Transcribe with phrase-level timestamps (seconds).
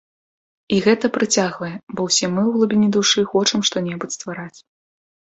[0.77, 4.55] І гэта прыцягвае, бо ўсе мы ў глыбіні душы хочам што-небудзь ствараць.